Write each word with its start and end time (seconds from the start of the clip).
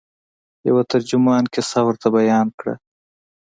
یوه 0.69 0.83
ترجمان 0.91 1.43
کیسه 1.53 1.79
ورته 1.85 2.07
بیان 2.15 2.47
کړه. 2.59 2.73